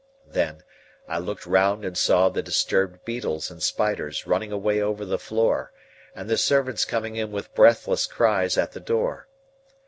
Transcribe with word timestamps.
Then, 0.25 0.63
I 1.07 1.19
looked 1.19 1.45
round 1.45 1.85
and 1.85 1.95
saw 1.95 2.27
the 2.29 2.41
disturbed 2.41 3.05
beetles 3.05 3.51
and 3.51 3.61
spiders 3.61 4.25
running 4.25 4.51
away 4.51 4.81
over 4.81 5.05
the 5.05 5.19
floor, 5.19 5.71
and 6.15 6.27
the 6.27 6.37
servants 6.37 6.85
coming 6.85 7.17
in 7.17 7.31
with 7.31 7.53
breathless 7.53 8.07
cries 8.07 8.57
at 8.57 8.71
the 8.71 8.79
door. 8.79 9.27